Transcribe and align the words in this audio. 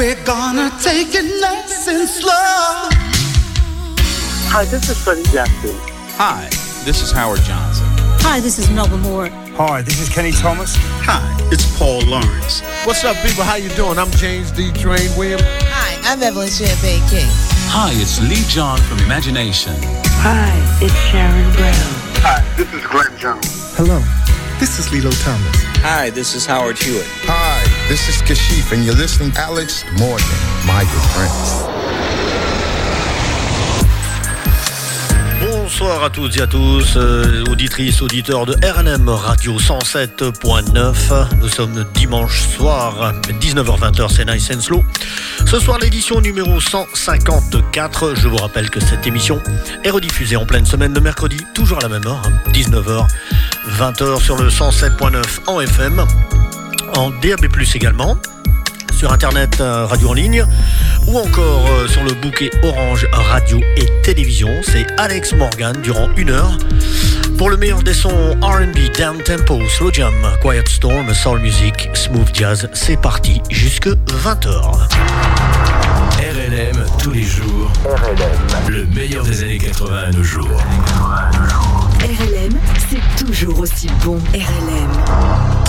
We're 0.00 0.24
gonna 0.24 0.70
take 0.80 1.14
it 1.14 1.28
nice 1.42 1.86
and 1.86 2.08
slow. 2.08 2.32
Hi, 4.48 4.64
this 4.64 4.88
is 4.88 4.96
Freddie 4.96 5.24
Jackson. 5.24 5.76
Hi, 6.16 6.48
this 6.86 7.02
is 7.02 7.12
Howard 7.12 7.40
Johnson. 7.40 7.84
Hi, 8.24 8.40
this 8.40 8.58
is 8.58 8.70
Melba 8.70 8.96
Moore. 8.96 9.28
Hi, 9.60 9.82
this 9.82 10.00
is 10.00 10.08
Kenny 10.08 10.32
Thomas. 10.32 10.74
Hi, 11.04 11.20
it's 11.52 11.66
Paul 11.78 12.00
Lawrence. 12.06 12.62
What's 12.86 13.04
up, 13.04 13.14
people? 13.16 13.44
How 13.44 13.56
you 13.56 13.68
doing? 13.76 13.98
I'm 13.98 14.10
James 14.12 14.50
D. 14.50 14.72
Train 14.72 15.14
Williams. 15.18 15.42
Hi, 15.68 16.00
I'm 16.10 16.22
Evelyn 16.22 16.48
Champagne 16.48 17.06
King. 17.10 17.28
Hi, 17.68 17.92
it's 17.92 18.22
Lee 18.22 18.48
John 18.48 18.78
from 18.88 19.00
Imagination. 19.00 19.74
Hi, 20.24 20.48
it's 20.80 20.96
Sharon 21.12 21.52
Brown. 21.52 21.76
Hi, 22.24 22.40
this 22.56 22.72
is 22.72 22.86
Glenn 22.86 23.18
Jones. 23.18 23.76
Hello, 23.76 24.00
this 24.58 24.78
is 24.78 24.90
Lilo 24.90 25.10
Thomas. 25.10 25.60
Hi, 25.84 26.08
this 26.08 26.34
is 26.34 26.46
Howard 26.46 26.78
Hewitt. 26.78 27.04
Hi, 27.28 27.59
this 27.90 28.08
is 28.08 28.70
and 28.70 28.84
you're 28.84 28.94
listening 28.94 29.32
Alex 29.36 29.84
Morgan, 29.98 30.24
my 30.64 30.84
good 30.84 31.06
friends. 31.10 31.64
Bonsoir 35.40 36.04
à 36.04 36.10
toutes 36.10 36.36
et 36.36 36.42
à 36.42 36.46
tous, 36.46 36.96
euh, 36.96 37.44
auditrices, 37.50 38.00
auditeurs 38.00 38.46
de 38.46 38.54
RNM 38.64 39.08
Radio 39.08 39.58
107.9. 39.58 41.26
Nous 41.40 41.48
sommes 41.48 41.84
dimanche 41.92 42.42
soir, 42.42 43.12
19h-20h, 43.40 44.08
c'est 44.14 44.24
Nice 44.24 44.48
and 44.54 44.60
Slow. 44.60 44.84
Ce 45.46 45.58
soir, 45.58 45.80
l'édition 45.80 46.20
numéro 46.20 46.60
154. 46.60 48.14
Je 48.14 48.28
vous 48.28 48.36
rappelle 48.36 48.70
que 48.70 48.78
cette 48.78 49.04
émission 49.08 49.42
est 49.82 49.90
rediffusée 49.90 50.36
en 50.36 50.46
pleine 50.46 50.64
semaine 50.64 50.92
de 50.92 51.00
mercredi, 51.00 51.38
toujours 51.54 51.78
à 51.78 51.82
la 51.82 51.88
même 51.88 52.06
heure, 52.06 52.22
19h, 52.52 53.08
20h 53.80 54.22
sur 54.22 54.36
le 54.36 54.48
107.9 54.48 55.24
en 55.48 55.60
FM, 55.60 56.04
en 56.96 57.10
DAB+, 57.10 57.46
également 57.74 58.16
sur 59.00 59.12
internet 59.12 59.58
euh, 59.60 59.86
radio 59.86 60.10
en 60.10 60.12
ligne 60.12 60.44
ou 61.06 61.16
encore 61.18 61.66
euh, 61.70 61.88
sur 61.88 62.04
le 62.04 62.12
bouquet 62.12 62.50
Orange 62.62 63.08
Radio 63.12 63.58
et 63.76 63.86
Télévision. 64.02 64.50
C'est 64.62 64.86
Alex 64.98 65.32
Morgan 65.32 65.74
durant 65.82 66.10
une 66.16 66.28
heure 66.28 66.58
pour 67.38 67.48
le 67.48 67.56
meilleur 67.56 67.82
des 67.82 67.94
sons 67.94 68.36
RB, 68.42 68.94
down 68.98 69.16
tempo, 69.22 69.58
slow 69.70 69.90
jam, 69.90 70.12
quiet 70.42 70.68
storm, 70.68 71.14
soul 71.14 71.40
music, 71.40 71.88
smooth 71.94 72.28
jazz. 72.34 72.68
C'est 72.74 73.00
parti 73.00 73.40
jusque 73.48 73.88
20h. 73.88 74.88
RLM 76.18 76.84
tous 77.02 77.12
les 77.12 77.22
jours. 77.22 77.72
RLM. 77.86 78.68
Le 78.68 78.84
meilleur 78.94 79.24
des 79.24 79.42
années 79.42 79.58
80 79.58 79.96
à 79.96 80.10
nos 80.10 80.22
jours. 80.22 80.62
RLM, 82.00 82.52
c'est 82.90 83.24
toujours 83.24 83.60
aussi 83.60 83.88
bon. 84.04 84.18
RLM. 84.34 85.59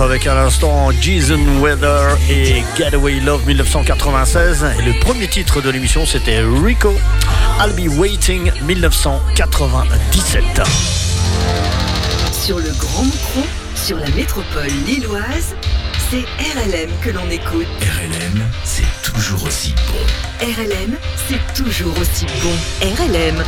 avec 0.00 0.26
à 0.26 0.34
l'instant 0.34 0.90
Jason 1.00 1.40
Weather 1.60 2.16
et 2.30 2.62
Getaway 2.76 3.20
Love 3.20 3.46
1996. 3.46 4.64
Et 4.78 4.82
le 4.82 4.98
premier 5.00 5.28
titre 5.28 5.60
de 5.60 5.70
l'émission 5.70 6.06
c'était 6.06 6.40
Rico, 6.40 6.94
I'll 7.60 7.72
Be 7.72 7.88
Waiting 7.98 8.50
1997. 8.62 10.42
Sur 12.32 12.58
le 12.58 12.70
Grand 12.78 13.04
Micro, 13.04 13.42
sur 13.74 13.98
la 13.98 14.08
métropole 14.10 14.68
lilloise, 14.86 15.54
c'est 16.10 16.24
RLM 16.42 16.90
que 17.02 17.10
l'on 17.10 17.28
écoute. 17.30 17.66
RLM, 17.80 18.42
c'est 18.64 18.82
toujours 19.02 19.44
aussi 19.44 19.74
bon. 19.88 20.46
RLM, 20.46 20.96
c'est 21.28 21.54
toujours 21.54 21.94
aussi 21.98 22.26
bon. 22.42 22.54
RLM. 22.82 23.44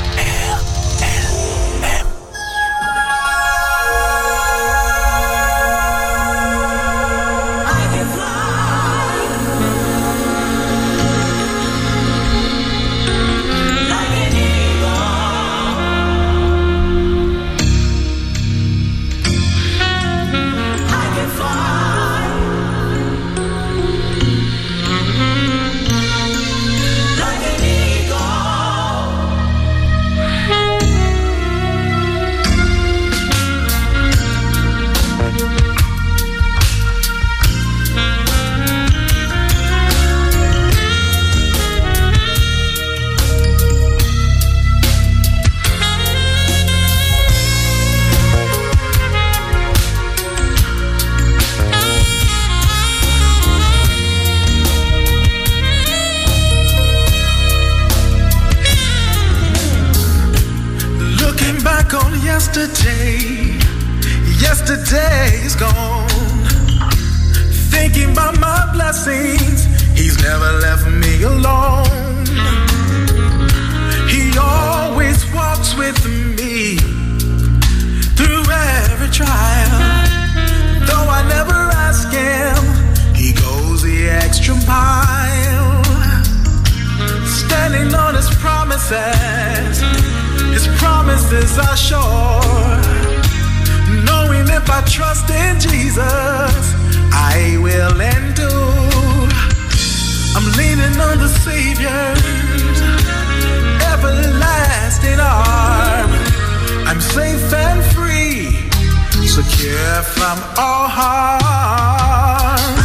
From 110.14 110.38
all 110.58 110.88
harm. 110.88 112.76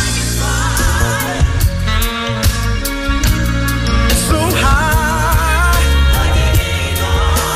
So 4.28 4.40
high, 4.64 5.82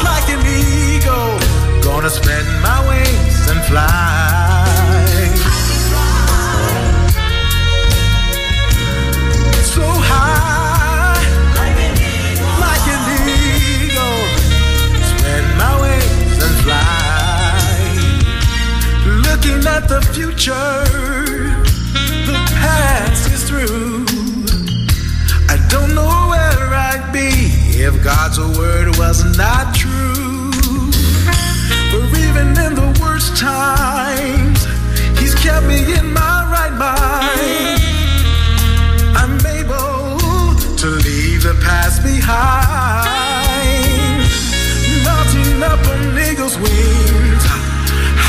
like 0.03 0.29
an 0.35 0.45
eagle, 0.45 1.39
gonna 1.83 2.09
spread 2.09 2.45
my 2.61 2.79
wings 2.89 3.49
and 3.49 3.61
fly. 3.65 4.04
Future, 20.15 20.85
the 22.25 22.39
past 22.55 23.29
is 23.33 23.43
through. 23.49 24.05
I 25.49 25.57
don't 25.67 25.93
know 25.93 26.15
where 26.31 26.73
I'd 26.73 27.11
be 27.11 27.31
if 27.83 28.01
God's 28.01 28.39
word 28.57 28.97
was 28.97 29.37
not 29.37 29.75
true. 29.75 30.53
For 31.91 32.03
even 32.25 32.47
in 32.65 32.75
the 32.79 32.97
worst 33.01 33.35
times, 33.35 34.63
He's 35.19 35.35
kept 35.35 35.65
me 35.65 35.79
in 35.99 36.13
my 36.13 36.37
right 36.55 36.75
mind. 36.87 37.81
I'm 39.19 39.35
able 39.59 40.55
to 40.77 40.87
leave 40.87 41.43
the 41.43 41.59
past 41.61 42.01
behind. 42.03 43.03
Mounting 45.03 45.61
up 45.61 45.81
on 45.91 46.17
eagle's 46.17 46.57
wings, 46.57 47.43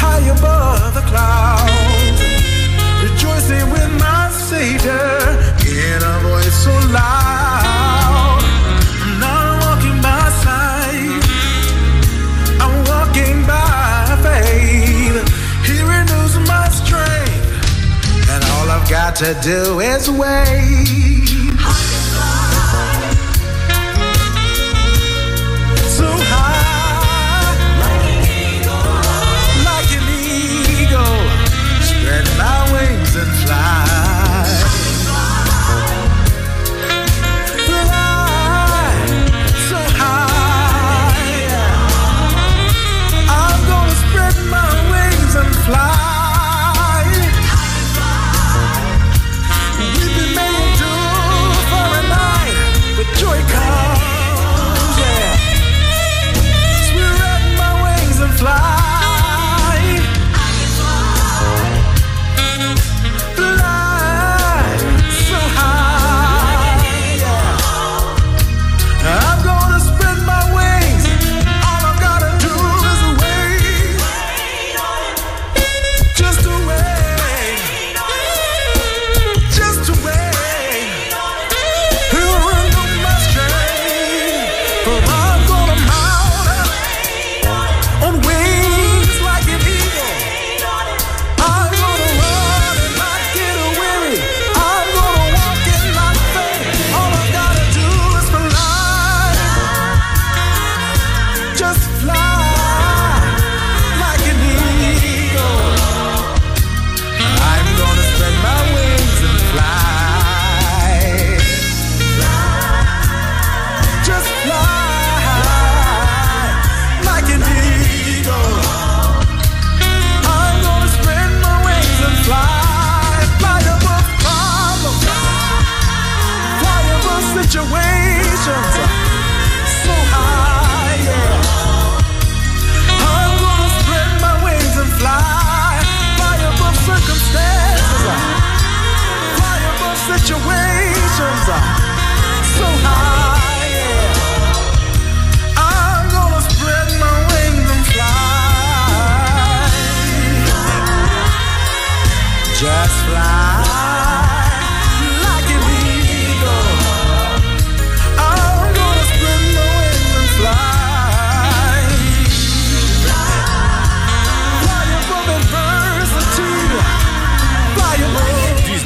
high 0.01 0.27
above 0.37 0.86
the 1.07 1.11
clouds. 1.11 2.21
Rejoicing 3.03 3.71
with 3.71 3.91
my 4.01 4.31
Savior 4.31 5.09
in 5.67 6.03
a 6.03 6.19
voice 6.21 6.65
so 6.65 6.73
loud. 6.93 8.43
I'm 9.03 9.21
not 9.21 9.65
walking 9.65 10.01
by 10.03 10.31
sight, 10.45 11.23
I'm 12.61 12.85
walking 12.85 13.47
by 13.47 14.17
faith. 14.23 15.17
He 15.67 15.83
renews 15.83 16.39
my 16.49 16.69
strength, 16.69 18.29
and 18.31 18.45
all 18.45 18.71
I've 18.71 18.89
got 18.89 19.17
to 19.17 19.35
do 19.43 19.81
is 19.81 20.11
wait. 20.11 21.36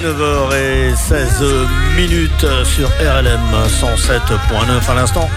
19h16 0.00 1.66
minutes 1.94 2.46
sur 2.64 2.88
RLM 2.88 3.40
107.9 3.68 4.90
à 4.90 4.94
l'instant. 4.94 5.28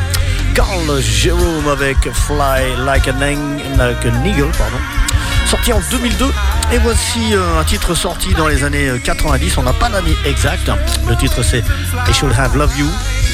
Carl 0.55 1.01
Jerome 1.01 1.67
avec 1.69 1.97
Fly 1.97 2.77
Like 2.85 3.09
an, 3.09 3.19
like 3.77 4.05
Eagle, 4.25 4.51
pardon. 4.57 4.77
sorti 5.47 5.73
en 5.73 5.81
2002. 5.91 6.25
Et 6.71 6.77
voici 6.77 7.33
euh, 7.33 7.59
un 7.59 7.63
titre 7.65 7.93
sorti 7.93 8.33
dans 8.35 8.47
les 8.47 8.63
années 8.63 8.89
90, 9.03 9.57
on 9.57 9.63
n'a 9.63 9.73
pas 9.73 9.89
l'année 9.89 10.15
exacte. 10.25 10.71
Le 11.09 11.17
titre 11.17 11.43
c'est 11.43 11.59
I 12.07 12.13
Should 12.13 12.31
Have 12.37 12.55
Loved 12.55 12.77
You, 12.77 12.87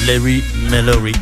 Larry 0.08 0.42
Mallory. 0.68 1.12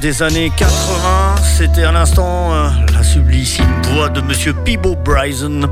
des 0.00 0.22
années 0.24 0.50
80. 0.56 1.36
C'était 1.56 1.84
à 1.84 1.92
l'instant 1.92 2.52
euh, 2.52 2.68
la 2.92 3.04
sublissime 3.04 3.64
voix 3.92 4.08
de 4.08 4.20
Monsieur 4.20 4.52
Peebo 4.52 4.96
Bryson 4.96 5.68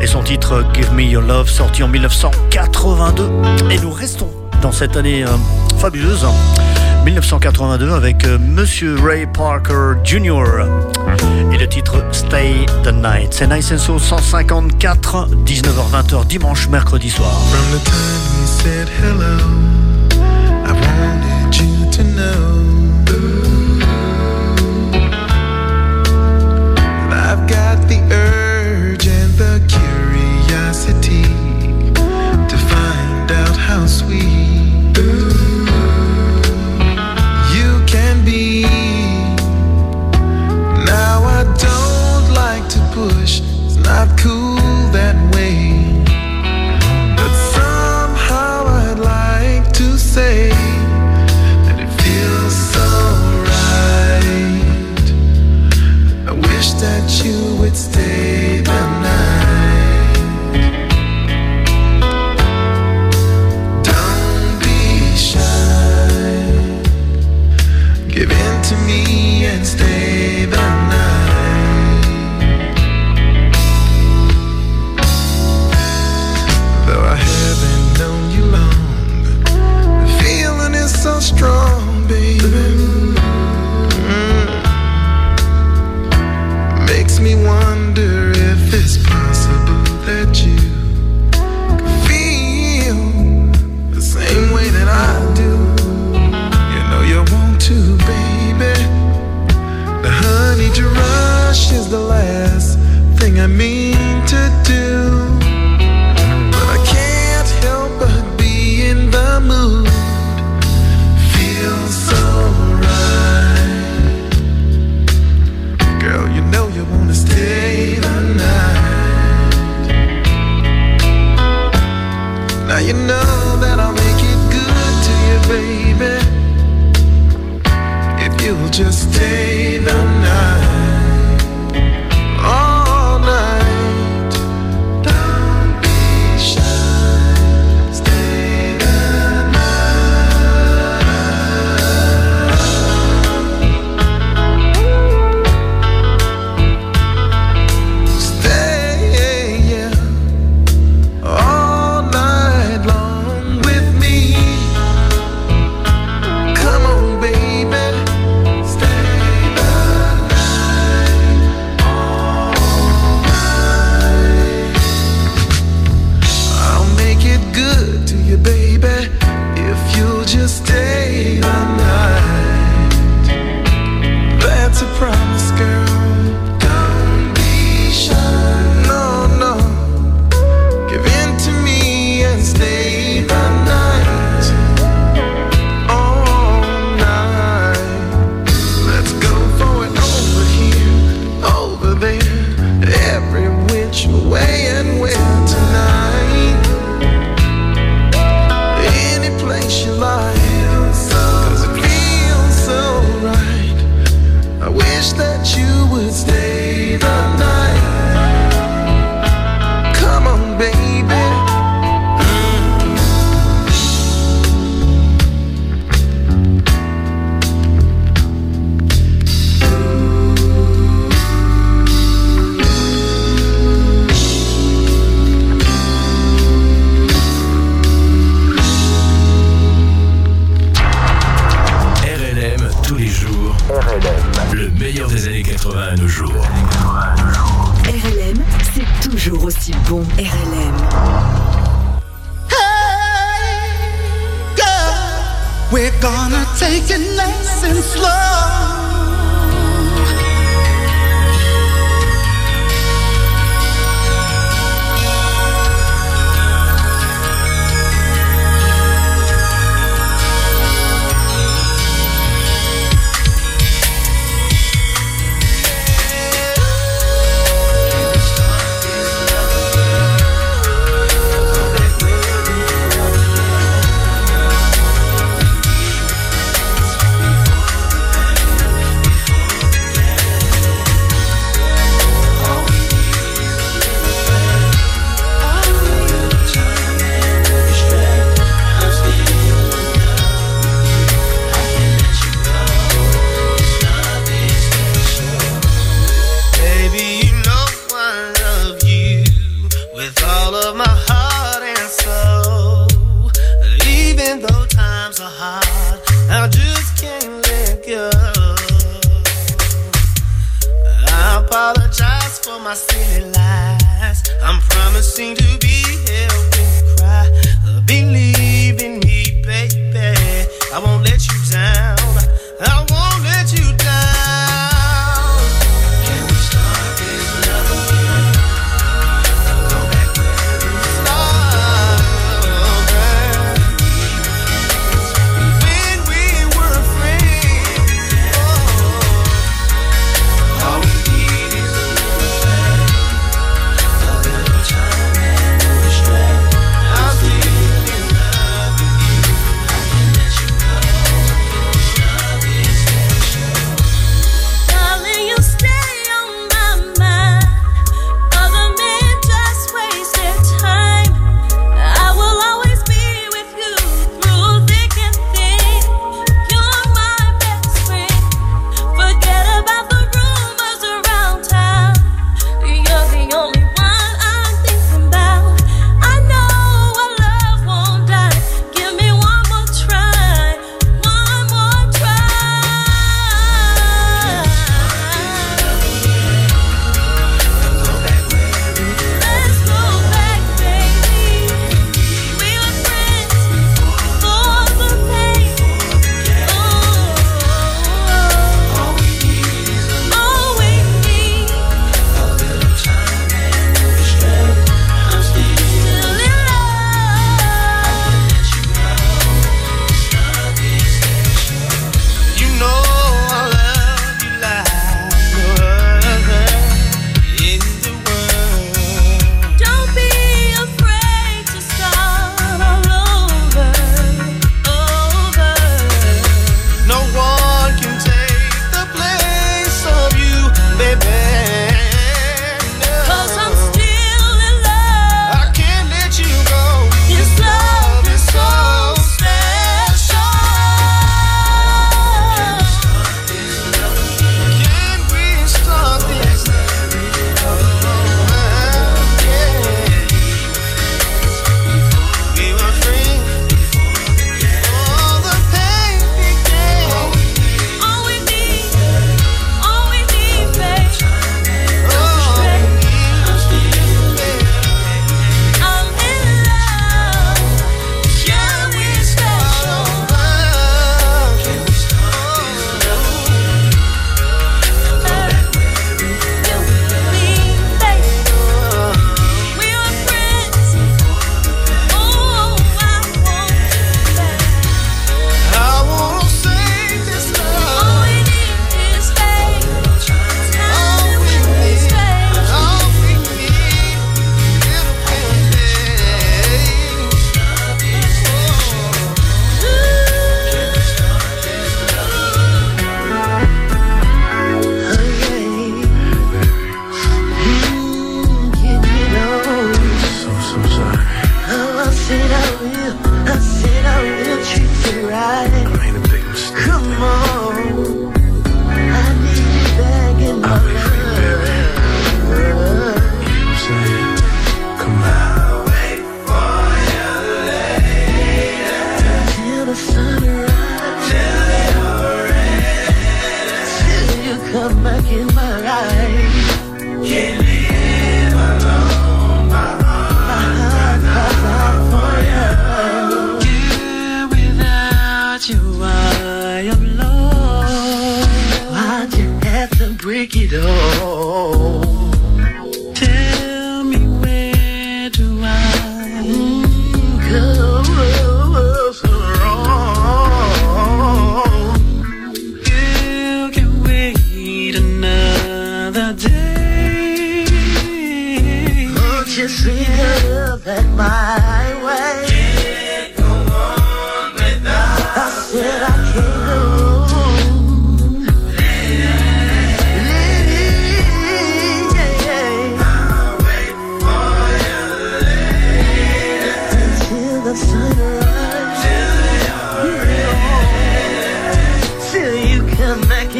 et 0.00 0.08
son 0.08 0.22
titre 0.22 0.64
Give 0.74 0.92
Me 0.94 1.02
Your 1.02 1.22
Love 1.22 1.48
sorti 1.48 1.84
en 1.84 1.88
1982. 1.88 3.30
Et 3.70 3.78
nous 3.78 3.92
restons 3.92 4.28
dans 4.62 4.72
cette 4.72 4.96
année 4.96 5.22
euh, 5.22 5.28
fabuleuse. 5.78 6.24
Hein. 6.24 6.34
1982 7.04 7.92
avec 7.92 8.24
euh, 8.24 8.36
Monsieur 8.40 8.96
Ray 9.00 9.26
Parker 9.26 9.94
Jr. 10.02 10.66
et 11.52 11.56
le 11.56 11.68
titre 11.68 12.02
Stay 12.10 12.66
the 12.82 12.92
Night. 12.92 13.28
C'est 13.30 13.46
Nice 13.46 13.70
and 13.70 13.78
so 13.78 13.98
154, 14.00 15.28
19h-20h, 15.46 16.26
dimanche, 16.26 16.68
mercredi 16.68 17.10
soir. 17.10 17.30
From 17.48 17.78
the 17.78 17.84
time 17.84 17.94
he 18.40 18.46
said 18.46 18.88
hello, 18.88 19.38
I 20.66 20.72
wanted 20.72 21.56
you 21.56 21.90
to 21.92 22.02
know. 22.02 22.49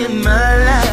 in 0.05 0.23
my 0.23 0.57
life. 0.65 0.90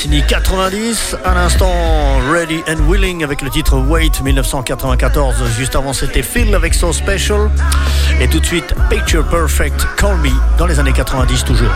décennie 0.00 0.22
90. 0.26 1.16
À 1.24 1.34
l'instant, 1.34 1.70
Ready 2.30 2.62
and 2.66 2.88
Willing 2.88 3.22
avec 3.22 3.42
le 3.42 3.50
titre 3.50 3.76
Wait 3.76 4.22
1994. 4.22 5.34
Juste 5.58 5.76
avant, 5.76 5.92
c'était 5.92 6.22
Phil 6.22 6.54
avec 6.54 6.72
So 6.72 6.92
Special. 6.92 7.50
Et 8.18 8.26
tout 8.28 8.40
de 8.40 8.46
suite, 8.46 8.74
Picture 8.88 9.26
Perfect, 9.28 9.86
Call 9.96 10.16
Me 10.18 10.30
dans 10.56 10.66
les 10.66 10.78
années 10.78 10.94
90 10.94 11.44
toujours. 11.44 11.72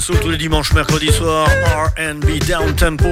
Soul 0.00 0.18
tous 0.20 0.30
les 0.30 0.38
dimanches, 0.38 0.72
mercredi 0.72 1.12
soir, 1.12 1.46
R&B 1.96 2.38
Down 2.46 2.74
Tempo. 2.74 3.08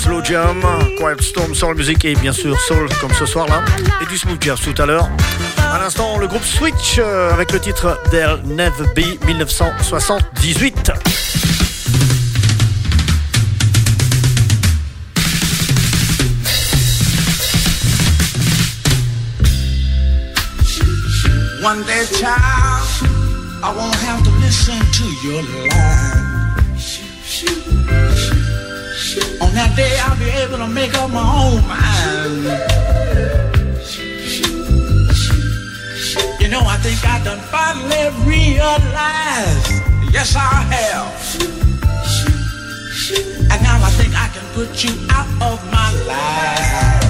Slow 0.00 0.22
Jam, 0.22 0.62
Quiet 0.98 1.20
Storm, 1.20 1.54
Soul 1.54 1.76
Music 1.76 2.04
et 2.04 2.14
bien 2.14 2.32
sûr 2.32 2.58
Soul 2.60 2.88
comme 3.00 3.12
ce 3.12 3.26
soir 3.26 3.46
là. 3.48 3.62
Et 4.00 4.06
du 4.06 4.16
Smooth 4.16 4.42
Jazz 4.42 4.60
tout 4.60 4.80
à 4.80 4.86
l'heure. 4.86 5.08
À 5.72 5.78
l'instant, 5.78 6.18
le 6.18 6.26
groupe 6.26 6.44
Switch 6.44 6.98
euh, 6.98 7.32
avec 7.32 7.52
le 7.52 7.60
titre 7.60 8.00
There'll 8.10 8.40
Never 8.44 8.86
Be 8.94 9.24
1978. 9.26 10.92
One 21.62 21.84
day, 21.84 22.04
I 23.64 24.22
to 24.24 24.31
listen 24.52 24.84
to 24.92 25.06
your 25.26 25.42
lie. 25.66 26.52
On 29.40 29.50
that 29.54 29.72
day, 29.74 29.96
I'll 30.04 30.18
be 30.18 30.28
able 30.44 30.58
to 30.58 30.68
make 30.68 30.92
up 30.94 31.10
my 31.10 31.24
own 31.44 31.66
mind. 31.66 32.44
You 36.38 36.48
know, 36.48 36.60
I 36.74 36.76
think 36.84 37.00
I 37.02 37.24
done 37.24 37.40
finally 37.48 38.04
realized. 38.28 39.72
Yes, 40.12 40.36
I 40.36 40.52
have. 40.74 41.08
And 43.50 43.62
now 43.62 43.78
I 43.88 43.90
think 43.96 44.12
I 44.14 44.28
can 44.34 44.46
put 44.52 44.84
you 44.84 44.92
out 45.16 45.30
of 45.50 45.58
my 45.72 45.88
life. 46.12 47.04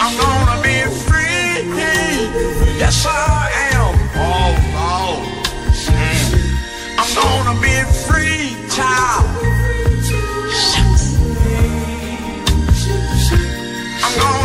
I'm 0.00 0.14
gonna 0.16 0.62
be 0.62 0.76
free. 1.04 1.34
Yes, 2.80 3.04
I 3.06 3.50
am. 3.68 3.73
Oh, 4.16 4.54
oh. 4.76 5.42
Mm. 5.86 6.98
I'm 6.98 7.10
gonna 7.14 7.60
be 7.60 7.74
free, 8.06 8.54
child. 8.70 9.26
I'm 14.04 14.14
gonna 14.20 14.43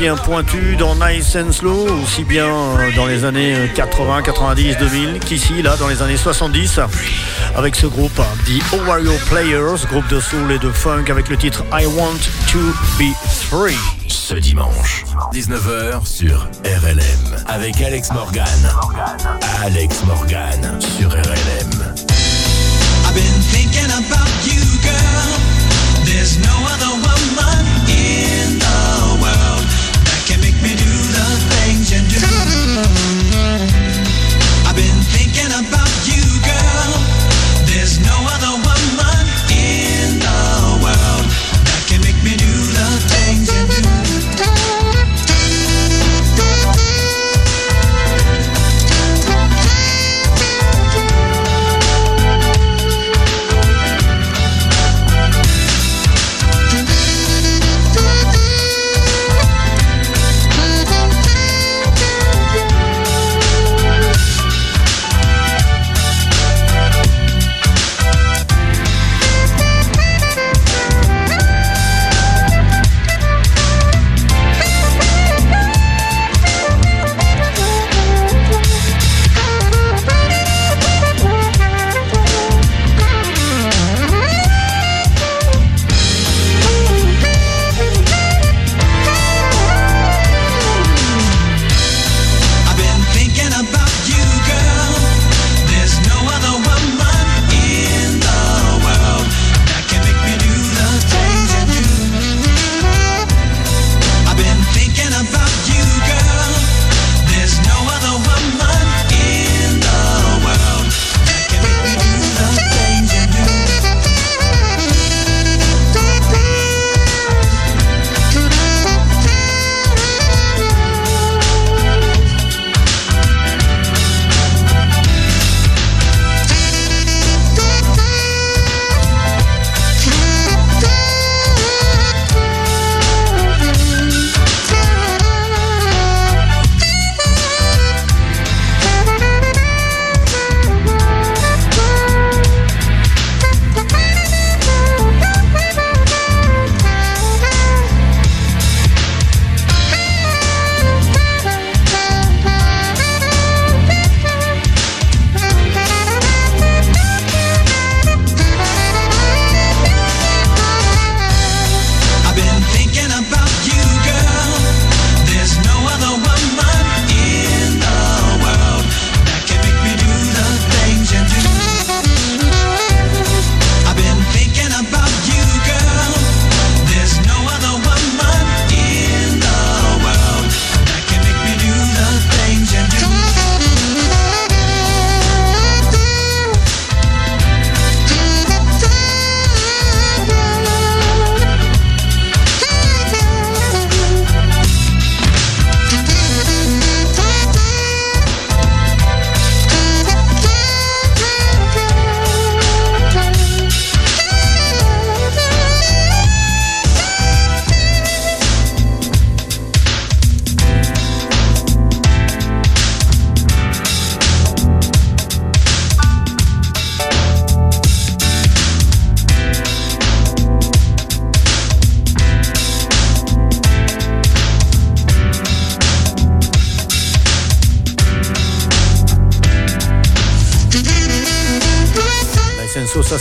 bien 0.00 0.16
pointue 0.16 0.76
dans 0.76 0.94
Nice 0.94 1.36
and 1.36 1.52
Slow, 1.52 1.86
aussi 2.02 2.24
bien 2.24 2.46
euh, 2.46 2.90
dans 2.96 3.04
les 3.04 3.26
années 3.26 3.70
80, 3.74 4.22
90, 4.22 4.78
2000 4.78 5.20
qu'ici, 5.20 5.60
là, 5.60 5.76
dans 5.76 5.88
les 5.88 6.00
années 6.00 6.16
70, 6.16 6.80
avec 7.54 7.76
ce 7.76 7.86
groupe, 7.86 8.18
The 8.46 8.72
Owario 8.72 9.12
Players, 9.28 9.84
groupe 9.90 10.08
de 10.08 10.18
soul 10.18 10.52
et 10.52 10.58
de 10.58 10.70
funk, 10.70 11.04
avec 11.10 11.28
le 11.28 11.36
titre 11.36 11.64
I 11.70 11.84
Want 11.84 12.16
to 12.50 12.58
Be 12.98 13.14
Free. 13.50 13.76
Ce 14.08 14.34
dimanche, 14.34 15.04
19h 15.34 16.06
sur 16.06 16.48
RLM, 16.64 17.44
avec 17.46 17.78
Alex 17.82 18.10
Morgan. 18.12 18.46
Alex 19.62 20.02
Morgan 20.06 20.80
sur 20.80 21.10
RLM. 21.10 21.69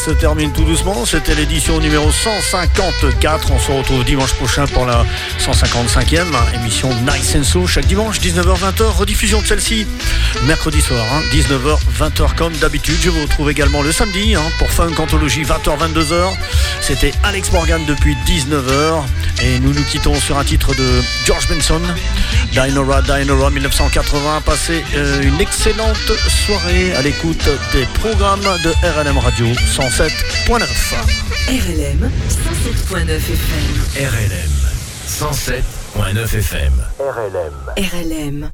Se 0.09 0.13
termine 0.15 0.51
tout 0.51 0.63
doucement. 0.63 1.05
C'était 1.05 1.35
l'édition 1.35 1.79
numéro 1.79 2.11
154. 2.11 3.51
On 3.51 3.59
se 3.59 3.71
retrouve 3.71 4.03
dimanche 4.03 4.33
prochain 4.33 4.65
pour 4.65 4.87
la 4.87 5.05
155e 5.39 6.25
émission 6.55 6.89
Nice 7.05 7.35
and 7.35 7.43
Slow. 7.43 7.67
Chaque 7.67 7.85
dimanche, 7.85 8.19
19h-20h. 8.19 8.97
Rediffusion 8.97 9.39
de 9.41 9.45
celle-ci 9.45 9.85
mercredi 10.45 10.81
soir, 10.81 11.05
hein, 11.13 11.21
19h-20h 11.31 12.35
comme 12.35 12.53
d'habitude. 12.53 12.95
Je 13.01 13.11
vous 13.11 13.21
retrouve 13.21 13.51
également 13.51 13.83
le 13.83 13.91
samedi 13.91 14.33
hein, 14.33 14.41
pour 14.57 14.71
Funk 14.71 14.95
Anthologie 14.97 15.43
20h-22h. 15.43 16.33
C'était 16.81 17.13
Alex 17.23 17.51
Morgan 17.51 17.81
depuis 17.87 18.15
19h. 18.25 19.03
Et 19.41 19.59
nous 19.59 19.73
nous 19.73 19.83
quittons 19.83 20.15
sur 20.15 20.37
un 20.37 20.43
titre 20.43 20.75
de 20.75 21.01
George 21.25 21.47
Benson, 21.47 21.81
Dinora, 22.51 23.01
Dinora 23.01 23.49
1980. 23.49 24.41
Passez 24.41 24.83
euh, 24.95 25.21
une 25.21 25.39
excellente 25.39 26.11
soirée 26.45 26.93
à 26.95 27.01
l'écoute 27.01 27.49
des 27.71 27.85
programmes 27.99 28.41
de 28.63 28.71
RLM 28.83 29.17
Radio. 29.17 29.47
107.9. 29.47 30.59
RLM 31.47 32.11
107.9 32.91 33.11
FM. 33.15 33.73
RLM 33.95 34.59
107.9 35.07 36.37
FM. 36.37 36.73
RLM. 36.97 38.51